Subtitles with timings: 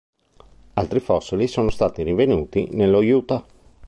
[0.73, 3.45] Altri fossili sono stati rinvenuti nello Utah.